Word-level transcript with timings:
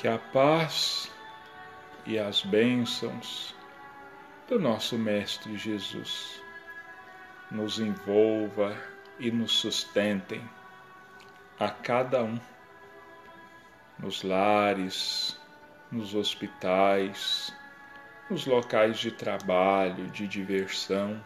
Que 0.00 0.08
a 0.08 0.16
paz 0.16 1.12
e 2.06 2.18
as 2.18 2.40
bênçãos 2.40 3.54
do 4.48 4.58
nosso 4.58 4.96
Mestre 4.98 5.58
Jesus 5.58 6.40
nos 7.50 7.78
envolva 7.78 8.74
e 9.18 9.30
nos 9.30 9.52
sustentem 9.52 10.42
a 11.58 11.68
cada 11.68 12.24
um, 12.24 12.40
nos 13.98 14.22
lares, 14.22 15.38
nos 15.92 16.14
hospitais, 16.14 17.54
nos 18.30 18.46
locais 18.46 18.98
de 18.98 19.10
trabalho, 19.10 20.06
de 20.06 20.26
diversão, 20.26 21.22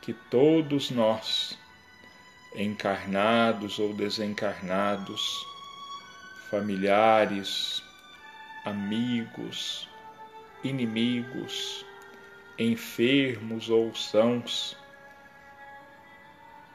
que 0.00 0.14
todos 0.14 0.90
nós, 0.90 1.58
encarnados 2.56 3.78
ou 3.78 3.92
desencarnados, 3.92 5.57
familiares, 6.50 7.82
amigos, 8.64 9.88
inimigos, 10.64 11.84
enfermos 12.58 13.70
ou 13.70 13.94
sãos, 13.94 14.76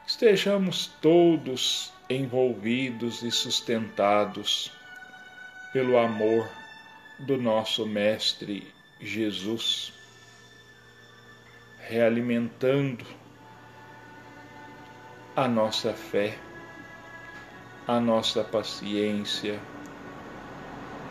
estejamos 0.06 0.88
todos 1.02 1.92
envolvidos 2.10 3.24
e 3.24 3.32
sustentados 3.32 4.72
pelo 5.72 5.98
amor 5.98 6.50
do 7.20 7.38
nosso 7.38 7.86
Mestre 7.86 8.72
Jesus, 9.00 9.94
realimentando 11.80 13.06
a 15.36 15.48
nossa 15.48 15.94
fé, 15.94 16.38
a 17.88 18.00
nossa 18.00 18.44
paciência 18.44 19.60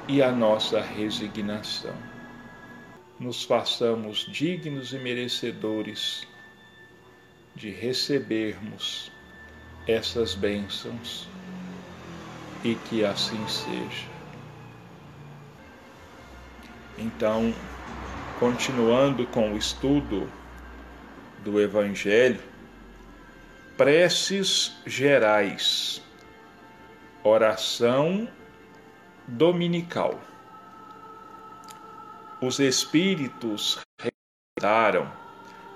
e 0.08 0.22
a 0.22 0.32
nossa 0.32 0.80
resignação. 0.80 1.94
Nos 3.20 3.44
façamos 3.44 4.26
dignos 4.30 4.92
e 4.92 4.98
merecedores 4.98 6.26
de 7.54 7.70
recebermos 7.70 9.12
essas 9.86 10.34
bênçãos 10.34 11.28
e 12.64 12.74
que 12.74 13.04
assim 13.04 13.46
seja. 13.46 14.06
Então, 16.96 17.54
continuando 18.38 19.26
com 19.26 19.52
o 19.52 19.56
estudo 19.56 20.30
do 21.44 21.60
Evangelho, 21.60 22.40
preces 23.76 24.72
gerais, 24.86 26.02
oração 27.24 28.28
dominical. 29.26 30.18
Os 32.40 32.58
Espíritos 32.58 33.78
recomendaram 34.00 35.10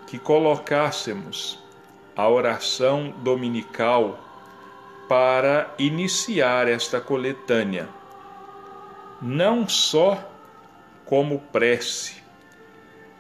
que 0.09 0.19
colocássemos 0.19 1.63
a 2.17 2.29
oração 2.29 3.11
dominical 3.19 4.19
para 5.09 5.73
iniciar 5.79 6.67
esta 6.67 7.01
coletânea, 7.01 7.89
não 9.23 9.69
só 9.69 10.29
como 11.05 11.39
prece, 11.39 12.21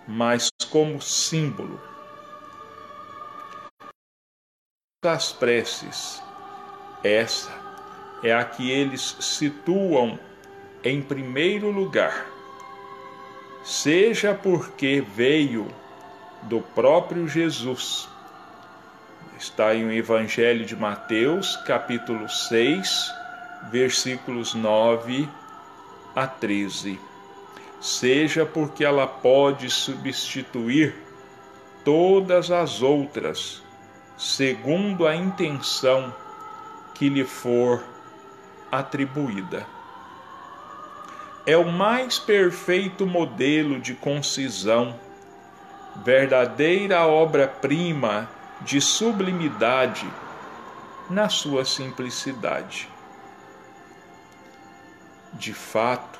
mas 0.08 0.48
como 0.70 1.00
símbolo. 1.00 1.80
Das 5.04 5.32
preces, 5.32 6.20
essa 7.04 7.65
é 8.22 8.32
a 8.32 8.44
que 8.44 8.70
eles 8.70 9.16
situam 9.20 10.18
em 10.82 11.02
primeiro 11.02 11.70
lugar, 11.70 12.26
seja 13.64 14.34
porque 14.34 15.04
veio 15.14 15.66
do 16.42 16.60
próprio 16.60 17.28
Jesus 17.28 18.08
Está 19.38 19.74
em 19.74 19.84
o 19.84 19.92
Evangelho 19.92 20.64
de 20.64 20.74
Mateus, 20.74 21.56
capítulo 21.66 22.26
6, 22.26 23.12
versículos 23.70 24.54
9 24.54 25.28
a 26.14 26.26
13. 26.26 26.98
Seja 27.78 28.46
porque 28.46 28.82
ela 28.82 29.06
pode 29.06 29.68
substituir 29.68 30.94
todas 31.84 32.50
as 32.50 32.80
outras, 32.80 33.62
segundo 34.16 35.06
a 35.06 35.14
intenção 35.14 36.14
que 36.94 37.10
lhe 37.10 37.24
for 37.24 37.84
atribuída. 38.70 39.66
É 41.46 41.56
o 41.56 41.70
mais 41.70 42.18
perfeito 42.18 43.06
modelo 43.06 43.80
de 43.80 43.94
concisão, 43.94 44.98
verdadeira 46.04 47.06
obra-prima 47.06 48.28
de 48.60 48.80
sublimidade 48.80 50.10
na 51.08 51.28
sua 51.28 51.64
simplicidade. 51.64 52.88
De 55.34 55.52
fato, 55.52 56.18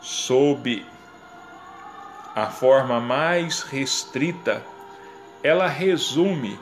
sob 0.00 0.84
a 2.34 2.46
forma 2.46 3.00
mais 3.00 3.62
restrita, 3.62 4.62
ela 5.42 5.68
resume 5.68 6.58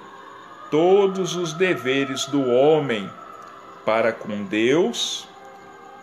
todos 0.70 1.34
os 1.34 1.52
deveres 1.52 2.26
do 2.26 2.48
homem 2.48 3.10
para 3.84 4.12
com 4.12 4.44
Deus, 4.44 5.28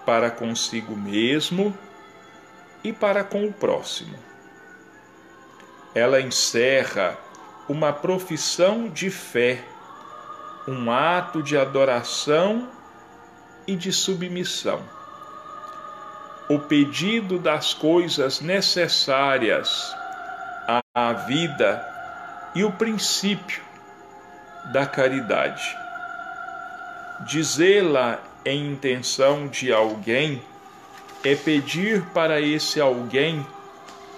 para 0.06 0.32
consigo 0.32 0.96
mesmo 0.96 1.78
e 2.84 2.92
para 2.92 3.24
com 3.24 3.46
o 3.46 3.54
próximo. 3.54 4.18
Ela 5.94 6.22
encerra 6.22 7.18
uma 7.68 7.94
profissão 7.94 8.90
de 8.90 9.10
fé, 9.10 9.64
um 10.68 10.92
ato 10.92 11.44
de 11.44 11.58
adoração 11.58 12.70
e 13.68 13.76
de 13.76 13.92
submissão. 13.92 14.82
O 16.50 16.60
pedido 16.60 17.38
das 17.38 17.74
coisas 17.74 18.42
necessárias 18.42 19.96
à 20.96 21.14
vida 21.14 21.86
e 22.56 22.64
o 22.64 22.72
princípio 22.72 23.62
da 24.72 24.86
caridade. 24.86 25.89
Dizê-la 27.26 28.20
em 28.46 28.72
intenção 28.72 29.48
de 29.48 29.74
alguém 29.74 30.42
é 31.24 31.36
pedir 31.36 32.02
para 32.14 32.40
esse 32.40 32.80
alguém 32.80 33.46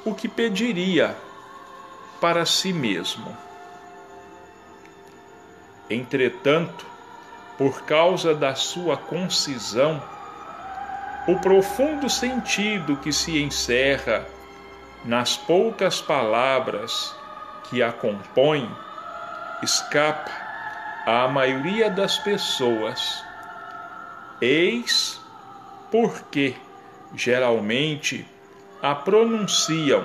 o 0.06 0.14
que 0.14 0.28
pediria 0.28 1.16
para 2.20 2.46
si 2.46 2.72
mesmo. 2.72 3.36
Entretanto, 5.90 6.86
por 7.58 7.84
causa 7.84 8.36
da 8.36 8.56
sua 8.56 8.96
concisão, 8.96 10.02
o 11.28 11.40
profundo 11.40 12.10
sentido 12.10 12.98
que 12.98 13.12
se 13.12 13.42
encerra 13.42 14.26
nas 15.04 15.36
poucas 15.36 16.00
palavras 16.00 17.16
que 17.64 17.82
a 17.82 17.92
compõem 17.92 18.70
escapa 19.64 20.41
à 21.06 21.28
maioria 21.28 21.90
das 21.90 22.18
pessoas. 22.18 23.24
Eis 24.42 25.20
porque, 25.92 26.56
geralmente, 27.14 28.26
a 28.82 28.96
pronunciam 28.96 30.04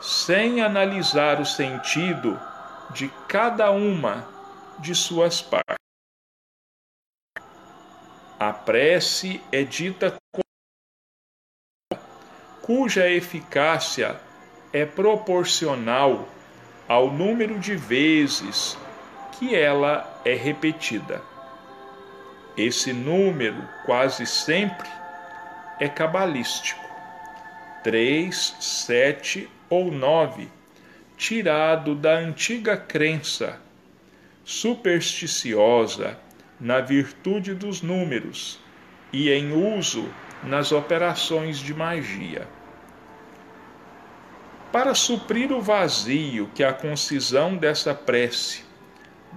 sem 0.00 0.60
analisar 0.60 1.40
o 1.40 1.46
sentido 1.46 2.38
de 2.90 3.08
cada 3.26 3.70
uma 3.70 4.28
de 4.78 4.94
suas 4.94 5.40
partes. 5.40 5.76
A 8.38 8.52
prece 8.52 9.40
é 9.50 9.62
dita 9.62 10.14
cuja 12.60 13.08
eficácia 13.08 14.20
é 14.72 14.84
proporcional 14.84 16.28
ao 16.88 17.10
número 17.10 17.58
de 17.58 17.76
vezes 17.76 18.76
que 19.38 19.54
ela 19.54 20.20
é 20.24 20.34
repetida. 20.34 21.22
Esse 22.56 22.92
número 22.92 23.68
quase 23.84 24.26
sempre 24.26 24.88
é 25.80 25.88
cabalístico. 25.88 26.82
3, 27.82 28.56
7 28.60 29.48
ou 29.68 29.90
9, 29.90 30.48
tirado 31.16 31.94
da 31.94 32.14
antiga 32.14 32.76
crença 32.76 33.60
supersticiosa 34.44 36.18
na 36.60 36.80
virtude 36.80 37.54
dos 37.54 37.82
números 37.82 38.60
e 39.12 39.30
em 39.30 39.52
uso 39.52 40.08
nas 40.42 40.72
operações 40.72 41.58
de 41.58 41.74
magia. 41.74 42.46
Para 44.72 44.94
suprir 44.94 45.52
o 45.52 45.60
vazio 45.60 46.50
que 46.54 46.64
a 46.64 46.72
concisão 46.72 47.56
dessa 47.56 47.94
prece 47.94 48.63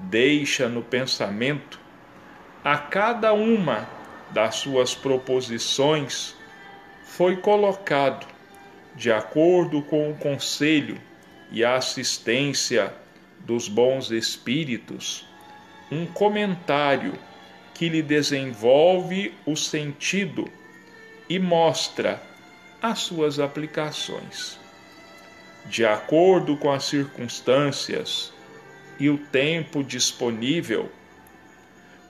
deixa 0.04 0.68
no 0.70 0.82
pensamento, 0.82 1.80
a 2.64 2.78
cada 2.78 3.34
uma 3.34 3.88
das 4.32 4.56
suas 4.56 4.94
proposições 4.94 6.36
foi 7.04 7.38
colocado, 7.38 8.28
de 8.96 9.12
acordo 9.12 9.82
com 9.82 10.10
o 10.10 10.16
conselho 10.16 11.00
e 11.52 11.64
a 11.64 11.76
assistência 11.76 12.94
dos 13.40 13.68
bons 13.68 14.12
espíritos, 14.12 15.26
um 15.92 16.06
comentário 16.06 17.14
que 17.74 17.88
lhe 17.88 18.02
desenvolve 18.02 19.34
o 19.46 19.56
sentido 19.56 20.50
e 21.30 21.40
mostra 21.40 22.22
as 22.82 23.00
suas 23.00 23.40
aplicações. 23.40 24.60
De 25.66 25.86
acordo 25.86 26.58
com 26.58 26.72
as 26.72 26.86
circunstâncias 26.86 28.34
e 29.00 29.10
o 29.10 29.18
tempo 29.18 29.84
disponível, 29.84 30.92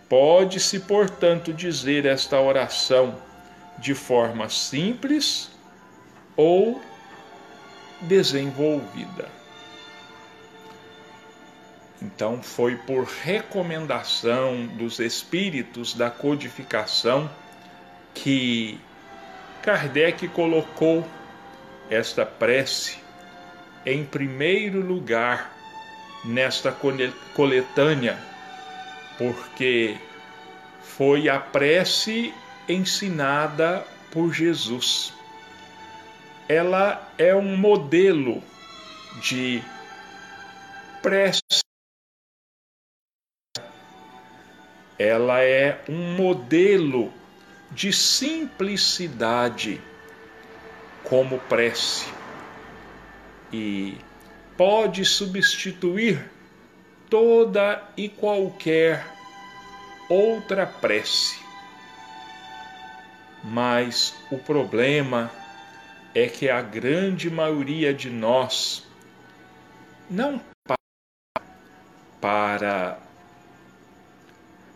pode-se, 0.07 0.79
portanto, 0.79 1.53
dizer 1.53 2.05
esta 2.05 2.39
oração 2.39 3.21
de 3.77 3.93
forma 3.93 4.49
simples 4.49 5.51
ou 6.35 6.81
desenvolvida. 8.01 9.29
Então, 12.01 12.41
foi 12.43 12.75
por 12.75 13.05
recomendação 13.05 14.67
dos 14.67 14.99
espíritos 14.99 15.93
da 15.93 16.11
codificação 16.11 17.29
que 18.13 18.79
Kardec 19.63 20.27
colocou 20.29 21.07
esta 21.89 22.25
prece 22.25 22.97
em 23.85 24.05
primeiro 24.05 24.79
lugar 24.79 25.56
nesta 26.27 26.75
coletânea, 27.33 28.17
porque 29.17 29.97
foi 30.81 31.29
a 31.29 31.39
prece 31.39 32.33
ensinada 32.69 33.83
por 34.11 34.33
Jesus. 34.33 35.13
Ela 36.47 37.11
é 37.17 37.33
um 37.35 37.57
modelo 37.57 38.43
de 39.21 39.63
prece 41.01 41.41
ela 44.99 45.41
é 45.41 45.79
um 45.87 46.15
modelo 46.15 47.13
de 47.69 47.93
simplicidade 47.93 49.79
como 51.03 51.37
prece 51.41 52.11
e 53.53 53.97
pode 54.57 55.05
substituir 55.05 56.19
toda 57.09 57.83
e 57.95 58.09
qualquer 58.09 59.05
outra 60.09 60.65
prece. 60.65 61.39
Mas 63.43 64.15
o 64.31 64.37
problema 64.39 65.31
é 66.13 66.27
que 66.27 66.49
a 66.49 66.61
grande 66.61 67.29
maioria 67.29 67.93
de 67.93 68.09
nós 68.09 68.83
não 70.09 70.41
para 72.19 72.97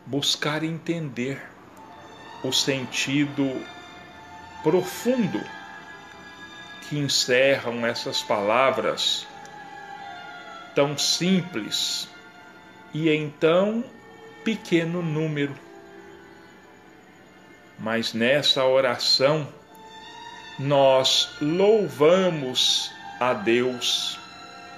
buscar 0.06 0.64
entender 0.64 1.42
o 2.44 2.52
sentido 2.52 3.66
profundo 4.62 5.42
que 6.88 6.98
encerram 6.98 7.86
essas 7.86 8.22
palavras 8.22 9.28
tão 10.76 10.98
simples 10.98 12.08
e 12.94 13.10
em 13.10 13.30
tão 13.30 13.84
pequeno 14.44 15.02
número. 15.02 15.56
Mas 17.80 18.14
nessa 18.14 18.66
oração 18.66 19.48
nós 20.60 21.30
louvamos 21.42 22.92
a 23.20 23.34
Deus, 23.34 24.20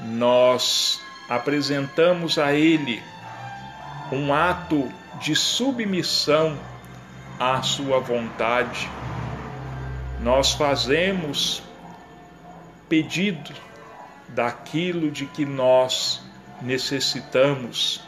nós 0.01 1.01
apresentamos 1.28 2.38
a 2.38 2.54
Ele 2.54 3.01
um 4.12 4.34
ato 4.34 4.92
de 5.19 5.36
submissão 5.36 6.57
à 7.40 7.62
Sua 7.62 8.00
vontade. 8.00 8.90
Nós 10.22 10.54
fazemos 10.54 11.63
pedido 12.88 13.54
daquilo 14.33 15.12
de 15.12 15.25
que 15.25 15.45
nós 15.45 16.21
necessitamos. 16.62 18.01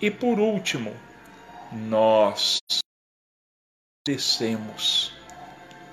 E 0.00 0.10
por 0.10 0.38
último, 0.38 0.94
nós 1.72 2.58
agradecemos 4.06 5.12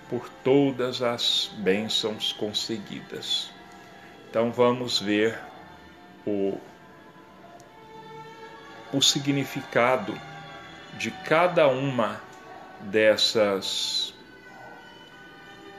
por 0.10 0.30
todas 0.44 1.02
as 1.02 1.52
bênçãos 1.58 2.32
conseguidas. 2.34 3.50
Então 4.30 4.52
vamos 4.52 5.00
ver 5.00 5.40
o 6.26 6.58
o 8.94 9.02
significado 9.02 10.14
de 11.00 11.10
cada 11.10 11.68
uma 11.68 12.22
dessas 12.80 14.14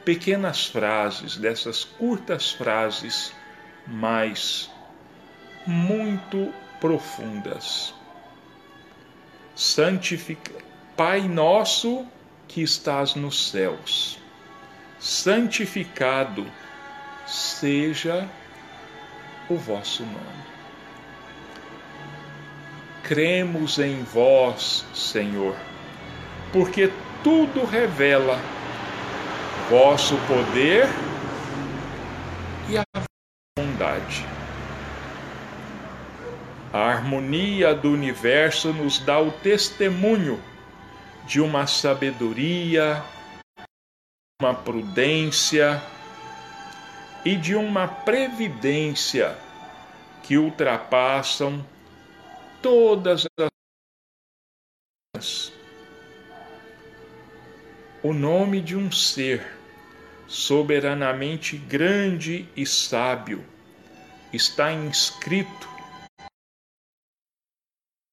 pequenas 0.04 0.66
frases, 0.66 1.36
dessas 1.36 1.84
curtas 1.84 2.50
frases, 2.50 3.32
mas 3.86 4.70
muito 5.66 6.52
profundas. 6.80 7.94
Santifica 9.54 10.52
Pai 10.96 11.22
nosso 11.22 12.06
que 12.46 12.62
estás 12.62 13.16
nos 13.16 13.50
céus, 13.50 14.20
santificado 15.00 16.46
seja 17.26 18.28
o 19.48 19.56
vosso 19.56 20.04
nome 20.04 20.54
cremos 23.04 23.78
em 23.78 24.02
vós, 24.02 24.84
Senhor, 24.94 25.54
porque 26.52 26.90
tudo 27.22 27.64
revela 27.64 28.40
vosso 29.70 30.16
poder 30.26 30.88
A 36.72 36.78
harmonia 36.78 37.74
do 37.74 37.92
universo 37.92 38.72
nos 38.72 38.98
dá 38.98 39.20
o 39.20 39.30
testemunho 39.30 40.42
de 41.26 41.38
uma 41.38 41.66
sabedoria, 41.66 43.04
uma 44.40 44.54
prudência 44.54 45.82
e 47.26 47.36
de 47.36 47.54
uma 47.54 47.86
previdência 47.86 49.36
que 50.22 50.38
ultrapassam 50.38 51.64
todas 52.62 53.26
as. 55.14 55.52
O 58.02 58.14
nome 58.14 58.62
de 58.62 58.76
um 58.76 58.90
ser 58.90 59.46
soberanamente 60.26 61.58
grande 61.58 62.48
e 62.56 62.64
sábio 62.64 63.53
está 64.34 64.72
inscrito 64.72 65.68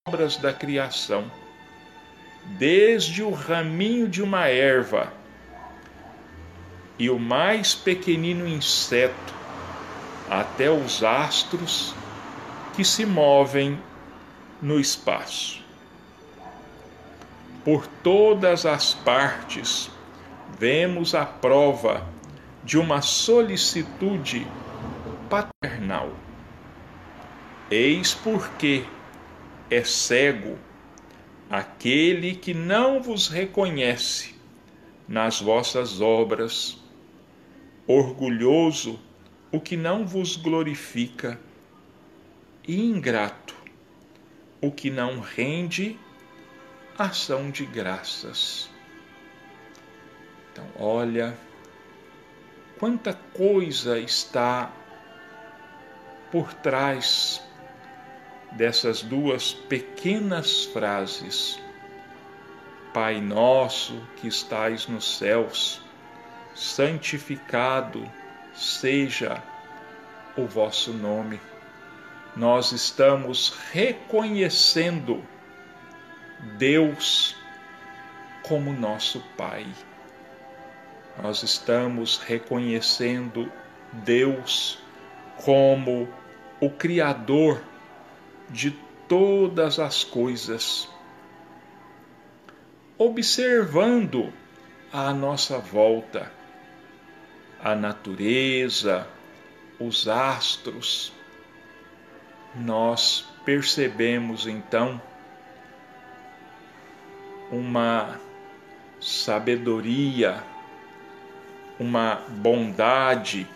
obras 0.07 0.37
da 0.37 0.53
criação, 0.53 1.31
desde 2.57 3.23
o 3.23 3.31
raminho 3.31 4.07
de 4.07 4.21
uma 4.21 4.47
erva 4.47 5.13
e 6.99 7.09
o 7.09 7.17
mais 7.17 7.73
pequenino 7.73 8.47
inseto 8.47 9.33
até 10.29 10.69
os 10.69 11.03
astros 11.03 11.93
que 12.75 12.83
se 12.83 13.05
movem 13.05 13.79
no 14.61 14.79
espaço. 14.79 15.63
Por 17.63 17.87
todas 18.03 18.65
as 18.65 18.93
partes, 18.93 19.89
vemos 20.59 21.15
a 21.15 21.25
prova 21.25 22.05
de 22.63 22.77
uma 22.77 23.01
solicitude 23.01 24.47
paternal. 25.31 26.13
Eis 27.71 28.13
porque 28.13 28.85
é 29.69 29.81
cego 29.81 30.59
aquele 31.49 32.35
que 32.35 32.53
não 32.53 33.01
vos 33.01 33.29
reconhece 33.29 34.35
nas 35.07 35.39
vossas 35.39 36.01
obras, 36.01 36.77
orgulhoso 37.87 38.99
o 39.53 39.59
que 39.61 39.77
não 39.77 40.05
vos 40.05 40.35
glorifica, 40.35 41.39
e 42.67 42.79
ingrato 42.79 43.55
o 44.61 44.69
que 44.69 44.89
não 44.89 45.21
rende 45.21 45.97
ação 46.97 47.49
de 47.49 47.65
graças. 47.65 48.69
Então, 50.51 50.65
olha 50.77 51.37
quanta 52.77 53.13
coisa 53.13 53.97
está 53.97 54.71
por 56.31 56.53
trás 56.53 57.43
dessas 58.51 59.01
duas 59.01 59.53
pequenas 59.53 60.65
frases. 60.65 61.59
Pai 62.93 63.21
nosso 63.21 64.01
que 64.17 64.27
estais 64.27 64.87
nos 64.87 65.17
céus, 65.17 65.81
santificado 66.53 68.09
seja 68.53 69.41
o 70.35 70.45
vosso 70.45 70.91
nome. 70.93 71.39
Nós 72.35 72.71
estamos 72.71 73.53
reconhecendo 73.71 75.23
Deus 76.57 77.35
como 78.43 78.73
nosso 78.73 79.21
Pai. 79.37 79.65
Nós 81.21 81.43
estamos 81.43 82.17
reconhecendo 82.17 83.51
Deus 83.91 84.79
como 85.37 86.07
o 86.61 86.69
Criador 86.69 87.59
de 88.47 88.71
todas 89.07 89.79
as 89.79 90.03
coisas, 90.03 90.87
observando 92.99 94.31
à 94.93 95.11
nossa 95.11 95.57
volta 95.57 96.31
a 97.59 97.73
natureza, 97.73 99.07
os 99.79 100.07
astros, 100.07 101.11
nós 102.55 103.27
percebemos 103.43 104.45
então 104.45 105.01
uma 107.51 108.19
sabedoria, 108.99 110.43
uma 111.79 112.21
bondade, 112.29 113.47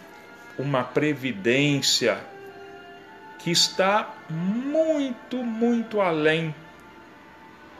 uma 0.57 0.83
previdência 0.83 2.19
que 3.45 3.51
está 3.51 4.11
muito, 4.27 5.37
muito 5.43 6.01
além 6.01 6.55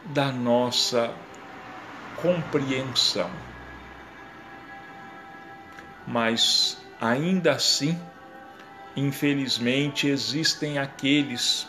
da 0.04 0.30
nossa 0.30 1.12
compreensão. 2.14 3.28
Mas 6.06 6.80
ainda 7.00 7.50
assim, 7.50 8.00
infelizmente, 8.94 10.06
existem 10.06 10.78
aqueles 10.78 11.66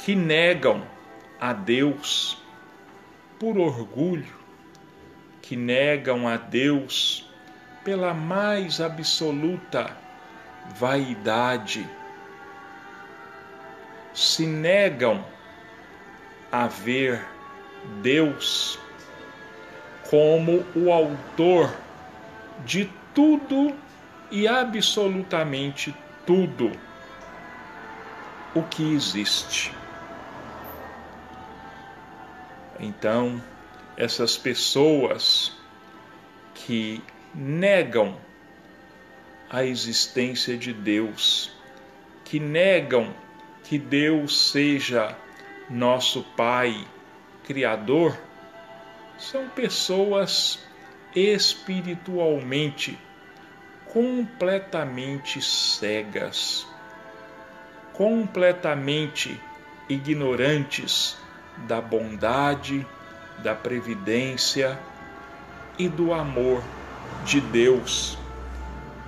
que 0.00 0.16
negam 0.16 0.84
a 1.40 1.52
Deus 1.52 2.42
por 3.38 3.56
orgulho, 3.56 4.34
que 5.40 5.54
negam 5.54 6.26
a 6.26 6.36
Deus 6.36 7.30
pela 7.84 8.12
mais 8.12 8.80
absoluta 8.80 9.96
vaidade, 10.74 11.88
se 14.14 14.46
negam 14.46 15.24
a 16.50 16.68
ver 16.68 17.26
Deus 18.00 18.78
como 20.08 20.64
o 20.74 20.92
autor 20.92 21.74
de 22.64 22.88
tudo 23.12 23.74
e 24.30 24.46
absolutamente 24.46 25.94
tudo 26.24 26.70
o 28.54 28.62
que 28.62 28.94
existe. 28.94 29.72
Então, 32.78 33.42
essas 33.96 34.36
pessoas 34.36 35.52
que 36.54 37.02
negam 37.34 38.16
a 39.50 39.64
existência 39.64 40.56
de 40.56 40.72
Deus, 40.72 41.52
que 42.24 42.38
negam 42.38 43.12
que 43.64 43.78
Deus 43.78 44.50
seja 44.50 45.16
nosso 45.68 46.22
Pai, 46.36 46.86
Criador, 47.44 48.16
são 49.18 49.48
pessoas 49.48 50.58
espiritualmente 51.14 52.98
completamente 53.86 55.40
cegas, 55.40 56.66
completamente 57.92 59.40
ignorantes 59.88 61.16
da 61.68 61.80
bondade, 61.80 62.86
da 63.38 63.54
previdência 63.54 64.78
e 65.78 65.88
do 65.88 66.12
amor 66.12 66.62
de 67.24 67.40
Deus 67.40 68.18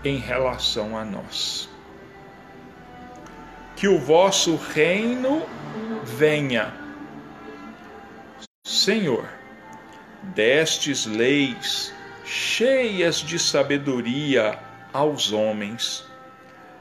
em 0.04 0.18
relação 0.18 0.96
a 0.96 1.04
nós. 1.04 1.75
Que 3.76 3.86
o 3.86 3.98
vosso 3.98 4.56
reino 4.56 5.46
venha. 6.02 6.72
Senhor, 8.66 9.28
destes 10.34 11.06
leis 11.06 11.94
cheias 12.24 13.16
de 13.16 13.38
sabedoria 13.38 14.58
aos 14.92 15.32
homens, 15.32 16.04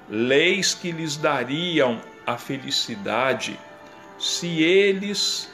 leis 0.09 0.73
que 0.73 0.91
lhes 0.91 1.17
dariam 1.17 2.01
a 2.25 2.37
felicidade 2.37 3.59
se 4.17 4.63
eles 4.63 5.49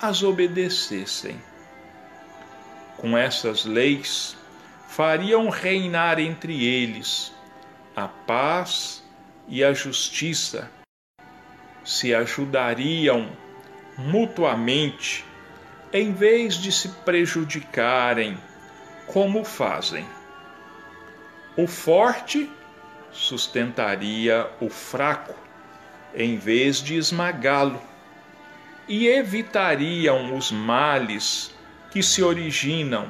as 0.00 0.22
obedecessem. 0.22 1.40
Com 2.96 3.16
essas 3.16 3.64
leis, 3.64 4.36
fariam 4.88 5.48
reinar 5.48 6.18
entre 6.18 6.64
eles 6.64 7.32
a 7.96 8.08
paz 8.08 9.02
e 9.48 9.64
a 9.64 9.72
justiça, 9.72 10.70
se 11.84 12.14
ajudariam 12.14 13.30
mutuamente 13.96 15.24
em 15.92 16.12
vez 16.12 16.54
de 16.54 16.70
se 16.70 16.88
prejudicarem 16.88 18.38
como 19.06 19.44
fazem. 19.44 20.06
O 21.56 21.66
forte 21.66 22.50
sustentaria 23.10 24.48
o 24.60 24.70
fraco 24.70 25.34
em 26.14 26.36
vez 26.36 26.78
de 26.78 26.96
esmagá-lo 26.96 27.80
e 28.88 29.06
evitariam 29.06 30.36
os 30.36 30.50
males 30.50 31.54
que 31.90 32.02
se 32.02 32.22
originam 32.22 33.08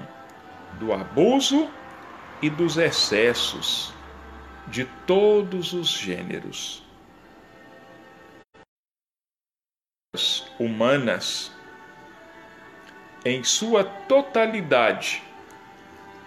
do 0.79 0.93
abuso 0.93 1.69
e 2.43 2.49
dos 2.49 2.77
excessos 2.77 3.93
de 4.67 4.85
todos 5.07 5.73
os 5.73 5.89
gêneros. 5.89 6.83
Humanas, 10.59 11.53
em 13.25 13.45
sua 13.45 13.85
totalidade, 13.85 15.23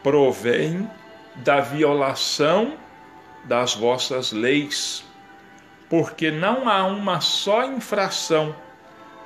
provém 0.01 0.89
da 1.35 1.59
violação 1.59 2.77
das 3.43 3.75
vossas 3.75 4.31
leis, 4.31 5.03
porque 5.89 6.31
não 6.31 6.69
há 6.69 6.85
uma 6.85 7.19
só 7.19 7.65
infração 7.65 8.55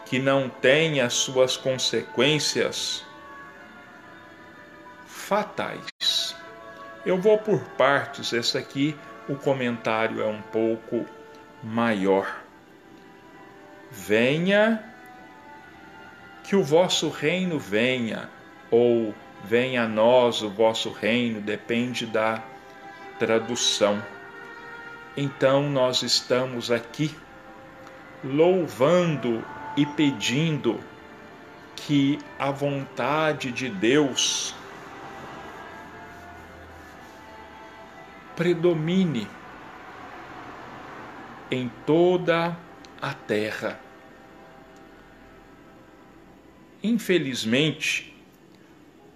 que 0.08 0.18
não 0.18 0.50
tenha 0.50 1.08
suas 1.08 1.56
consequências 1.56 3.06
fatais. 5.06 6.36
Eu 7.06 7.22
vou 7.22 7.38
por 7.38 7.60
partes, 7.78 8.34
esse 8.34 8.58
aqui 8.58 8.98
o 9.30 9.36
comentário 9.36 10.20
é 10.20 10.26
um 10.26 10.42
pouco 10.42 11.06
maior. 11.64 12.47
Venha, 13.92 14.84
que 16.44 16.56
o 16.56 16.64
vosso 16.64 17.10
reino 17.10 17.58
venha, 17.60 18.30
ou 18.70 19.14
venha 19.44 19.84
a 19.84 19.88
nós 19.88 20.42
o 20.42 20.50
vosso 20.50 20.92
reino, 20.92 21.42
depende 21.42 22.06
da 22.06 22.42
tradução. 23.20 24.02
Então 25.16 25.70
nós 25.70 26.04
estamos 26.04 26.70
aqui 26.70 27.16
louvando 28.24 29.44
e 29.76 29.86
pedindo 29.86 30.80
que 31.76 32.20
a 32.38 32.52
vontade 32.52 33.52
de 33.52 33.70
Deus 33.70 34.54
predomine 38.36 39.28
em 41.50 41.72
toda 41.86 42.50
a 42.50 42.67
terra. 43.14 43.80
Infelizmente, 46.84 48.16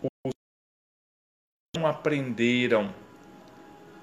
os 0.01 0.33
não 1.75 1.88
aprenderam 1.88 2.93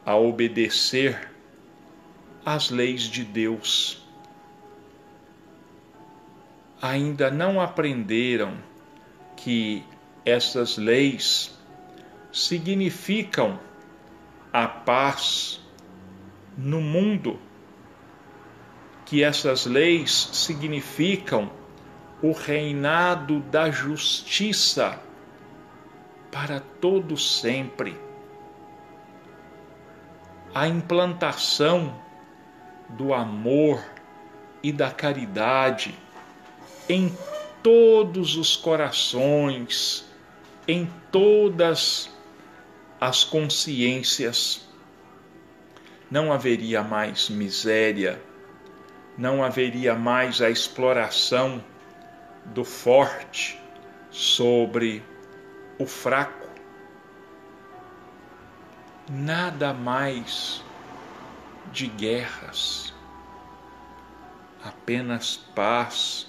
a 0.04 0.16
obedecer 0.16 1.30
às 2.44 2.70
leis 2.70 3.02
de 3.02 3.24
Deus 3.24 4.08
ainda 6.80 7.30
não 7.30 7.60
aprenderam 7.60 8.56
que 9.36 9.84
essas 10.24 10.76
leis 10.76 11.56
significam 12.32 13.58
a 14.52 14.66
paz 14.66 15.60
no 16.56 16.80
mundo, 16.80 17.38
que 19.08 19.22
essas 19.22 19.66
leis 19.66 20.30
significam 20.32 21.50
o 22.22 22.32
reinado 22.32 23.40
da 23.40 23.70
justiça 23.70 25.00
para 26.30 26.60
todo 26.60 27.16
sempre. 27.16 28.08
a 30.54 30.66
implantação 30.66 31.94
do 32.88 33.12
amor 33.12 33.80
e 34.62 34.72
da 34.72 34.90
caridade 34.90 35.94
em 36.88 37.16
todos 37.62 38.36
os 38.36 38.56
corações, 38.56 40.04
em 40.66 40.90
todas 41.12 42.10
as 43.00 43.24
consciências. 43.24 44.66
Não 46.10 46.32
haveria 46.32 46.82
mais 46.82 47.28
miséria, 47.28 48.20
não 49.18 49.42
haveria 49.42 49.96
mais 49.96 50.40
a 50.40 50.48
exploração 50.48 51.62
do 52.44 52.64
forte 52.64 53.60
sobre 54.10 55.02
o 55.76 55.84
fraco. 55.84 56.48
Nada 59.10 59.74
mais 59.74 60.62
de 61.72 61.88
guerras, 61.88 62.94
apenas 64.62 65.36
paz, 65.36 66.28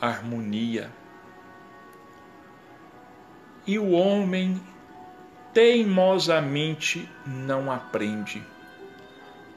harmonia. 0.00 0.90
E 3.64 3.78
o 3.78 3.92
homem 3.92 4.60
teimosamente 5.52 7.08
não 7.24 7.70
aprende, 7.70 8.44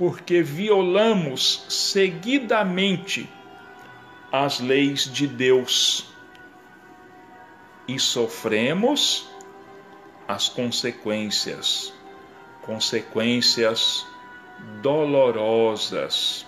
porque 0.01 0.41
violamos 0.41 1.63
seguidamente 1.69 3.29
as 4.31 4.59
leis 4.59 5.03
de 5.03 5.27
Deus. 5.27 6.11
E 7.87 7.99
sofremos 7.99 9.29
as 10.27 10.49
consequências, 10.49 11.93
consequências 12.63 14.03
dolorosas, 14.81 16.47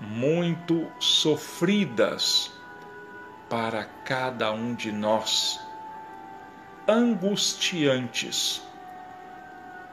muito 0.00 0.90
sofridas 0.98 2.50
para 3.50 3.84
cada 4.06 4.50
um 4.52 4.74
de 4.74 4.90
nós, 4.90 5.60
angustiantes, 6.88 8.62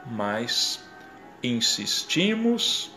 mas 0.06 0.83
insistimos 1.48 2.90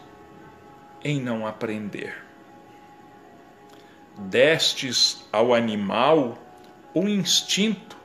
em 1.04 1.22
não 1.22 1.46
aprender. 1.46 2.24
Destes 4.18 5.26
ao 5.32 5.54
animal 5.54 6.38
o 6.94 7.08
instinto 7.08 7.96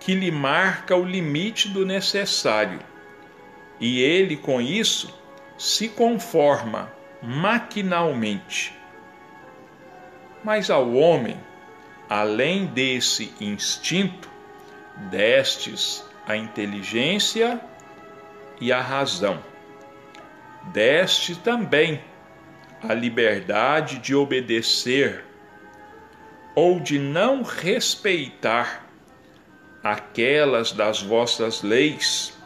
que 0.00 0.14
lhe 0.14 0.30
marca 0.30 0.96
o 0.96 1.04
limite 1.04 1.68
do 1.68 1.84
necessário 1.86 2.80
e 3.78 4.00
ele, 4.00 4.36
com 4.36 4.60
isso, 4.60 5.12
se 5.58 5.88
conforma 5.88 6.90
maquinalmente. 7.22 8.74
Mas 10.42 10.70
ao 10.70 10.92
homem, 10.94 11.36
além 12.08 12.66
desse 12.66 13.34
instinto, 13.40 14.30
destes 15.10 16.04
a 16.26 16.36
inteligência 16.36 17.60
e 18.60 18.72
a 18.72 18.80
razão. 18.80 19.42
Deste 20.72 21.34
também 21.36 22.02
a 22.82 22.92
liberdade 22.92 23.98
de 23.98 24.14
obedecer 24.14 25.24
ou 26.54 26.80
de 26.80 26.98
não 26.98 27.42
respeitar 27.42 28.86
aquelas 29.82 30.72
das 30.72 31.02
vossas 31.02 31.62
leis 31.62 32.36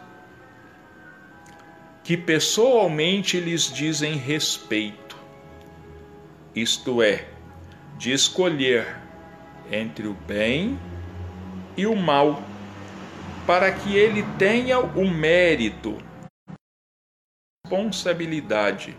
que 2.02 2.16
pessoalmente 2.16 3.38
lhes 3.38 3.72
dizem 3.72 4.16
respeito, 4.16 5.16
isto 6.54 7.00
é, 7.02 7.26
de 7.96 8.12
escolher 8.12 8.96
entre 9.70 10.09
o 10.09 10.14
bem 10.14 10.78
e 11.76 11.87
o 11.87 11.94
mal, 11.94 12.42
para 13.46 13.70
que 13.70 13.96
ele 13.96 14.24
tenha 14.38 14.80
o 14.80 15.09
mérito, 15.09 15.98
responsabilidade 17.70 18.96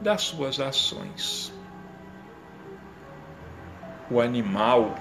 das 0.00 0.22
suas 0.22 0.58
ações. 0.58 1.52
O 4.10 4.18
animal, 4.18 4.94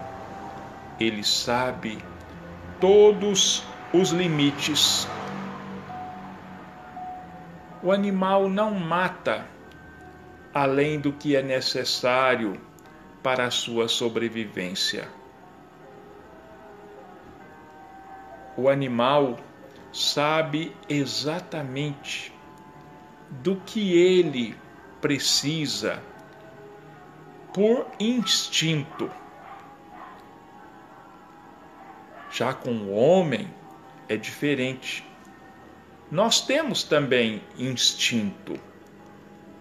ele 0.99 1.23
sabe 1.23 1.97
todos 2.81 3.63
os 3.93 4.09
limites 4.11 5.07
o 7.81 7.93
animal 7.93 8.49
não 8.49 8.71
mata 8.71 9.45
além 10.53 10.99
do 10.99 11.13
que 11.13 11.33
é 11.37 11.41
necessário 11.41 12.59
para 13.23 13.45
a 13.45 13.51
sua 13.51 13.87
sobrevivência. 13.87 15.07
O 18.57 18.67
animal 18.67 19.37
sabe 19.93 20.75
exatamente 20.89 22.37
do 23.29 23.55
que 23.57 23.93
ele 23.93 24.55
precisa 25.01 26.01
por 27.53 27.85
instinto. 27.99 29.09
Já 32.31 32.53
com 32.53 32.71
o 32.71 32.91
homem 32.93 33.51
é 34.07 34.15
diferente. 34.15 35.05
Nós 36.11 36.41
temos 36.41 36.83
também 36.83 37.41
instinto, 37.57 38.59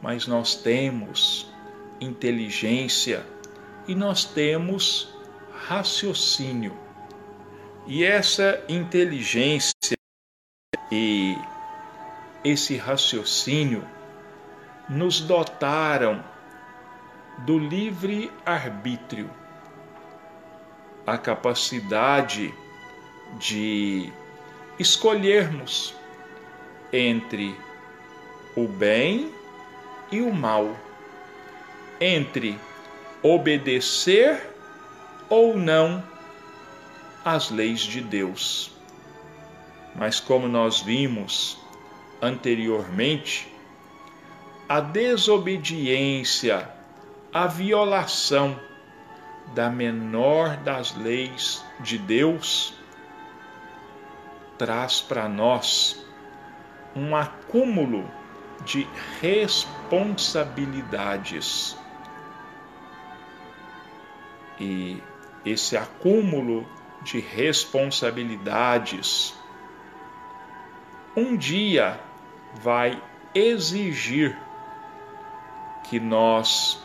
mas 0.02 0.26
nós 0.26 0.54
temos 0.54 1.50
inteligência 2.00 3.24
e 3.86 3.94
nós 3.94 4.24
temos 4.24 5.14
raciocínio. 5.52 6.76
E 7.86 8.04
essa 8.04 8.62
inteligência 8.68 9.74
e 10.90 11.36
esse 12.44 12.76
raciocínio 12.76 13.84
nos 14.88 15.20
dotaram 15.20 16.22
do 17.38 17.58
livre 17.58 18.32
arbítrio, 18.44 19.30
a 21.06 21.16
capacidade 21.16 22.52
de 23.38 24.12
escolhermos 24.78 25.94
entre 26.92 27.54
o 28.56 28.66
bem 28.66 29.32
e 30.10 30.20
o 30.20 30.32
mal, 30.32 30.74
entre 32.00 32.58
obedecer 33.22 34.50
ou 35.28 35.56
não 35.56 36.02
às 37.24 37.50
leis 37.50 37.80
de 37.80 38.00
Deus. 38.00 38.70
Mas 39.94 40.18
como 40.20 40.48
nós 40.48 40.80
vimos 40.80 41.57
anteriormente, 42.20 43.56
a 44.68 44.80
desobediência, 44.80 46.68
a 47.32 47.46
violação 47.46 48.60
da 49.54 49.70
menor 49.70 50.56
das 50.58 50.94
leis 50.94 51.64
de 51.80 51.96
Deus 51.96 52.74
traz 54.58 55.00
para 55.00 55.26
nós 55.28 56.04
um 56.94 57.16
acúmulo 57.16 58.06
de 58.64 58.86
responsabilidades. 59.20 61.74
E 64.60 65.02
esse 65.44 65.76
acúmulo 65.76 66.66
de 67.02 67.20
responsabilidades 67.20 69.38
um 71.18 71.36
dia 71.36 71.98
vai 72.54 73.02
exigir 73.34 74.36
que 75.88 76.00
nós 76.00 76.80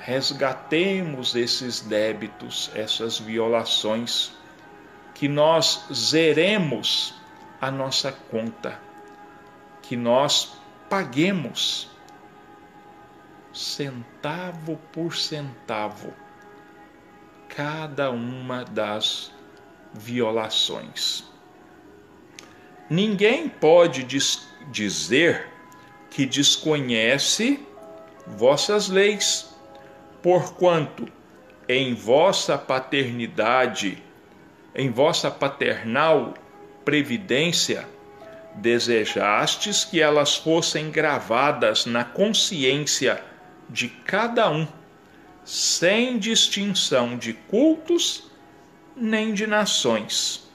resgatemos 0.00 1.34
esses 1.34 1.80
débitos, 1.80 2.70
essas 2.74 3.18
violações, 3.18 4.32
que 5.14 5.28
nós 5.28 5.86
zeremos 5.92 7.14
a 7.60 7.70
nossa 7.70 8.12
conta 8.12 8.80
que 9.88 9.96
nós 9.96 10.52
paguemos 10.90 11.88
centavo 13.54 14.78
por 14.92 15.16
centavo 15.16 16.12
cada 17.48 18.10
uma 18.10 18.66
das 18.66 19.32
violações. 19.94 21.24
Ninguém 22.90 23.48
pode 23.48 24.04
dizer 24.70 25.48
que 26.10 26.24
desconhece 26.26 27.60
vossas 28.26 28.88
leis, 28.88 29.54
porquanto 30.22 31.08
em 31.68 31.94
vossa 31.94 32.56
paternidade, 32.56 34.02
em 34.74 34.90
vossa 34.90 35.30
paternal 35.30 36.34
previdência, 36.84 37.86
desejastes 38.54 39.84
que 39.84 40.00
elas 40.00 40.36
fossem 40.36 40.90
gravadas 40.90 41.86
na 41.86 42.04
consciência 42.04 43.22
de 43.68 43.88
cada 43.88 44.50
um, 44.50 44.66
sem 45.44 46.18
distinção 46.18 47.16
de 47.16 47.32
cultos 47.32 48.30
nem 48.96 49.32
de 49.32 49.46
nações. 49.46 50.47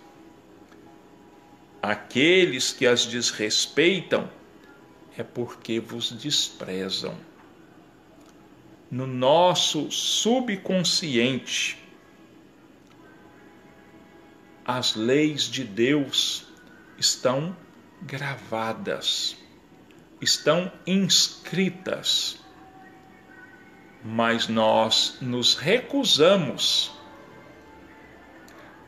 Aqueles 1.83 2.71
que 2.71 2.87
as 2.87 3.05
desrespeitam 3.05 4.29
é 5.17 5.21
porque 5.21 5.81
vos 5.81 6.13
desprezam. 6.13 7.13
No 8.89 9.05
nosso 9.05 9.91
subconsciente, 9.91 11.77
as 14.63 14.95
leis 14.95 15.43
de 15.43 15.65
Deus 15.65 16.47
estão 16.97 17.53
gravadas, 18.01 19.35
estão 20.21 20.71
inscritas, 20.87 22.39
mas 24.01 24.47
nós 24.47 25.17
nos 25.19 25.55
recusamos 25.55 26.93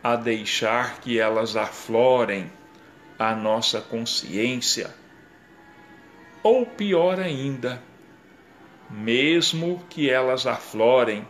a 0.02 0.16
deixar 0.16 1.02
que 1.02 1.20
elas 1.20 1.58
aflorem 1.58 2.50
a 3.18 3.36
nossa 3.36 3.82
consciência, 3.82 4.94
ou 6.44 6.66
pior 6.66 7.20
ainda, 7.20 7.82
mesmo 8.90 9.84
que 9.90 10.10
elas 10.10 10.46
aflorem, 10.46 11.28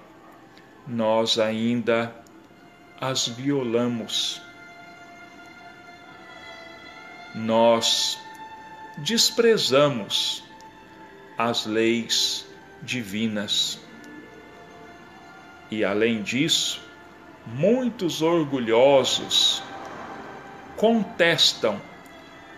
nós 0.88 1.40
ainda 1.40 2.14
as 3.00 3.28
violamos 3.28 4.42
nós 7.36 8.18
desprezamos 8.98 10.42
as 11.38 11.66
leis 11.66 12.46
divinas. 12.82 13.78
E 15.70 15.84
além 15.84 16.24
disso, 16.24 16.82
muitos 17.46 18.22
orgulhosos 18.22 19.62
contestam 20.76 21.82